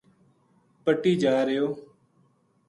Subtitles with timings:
[0.83, 1.67] پٹی جا رہیو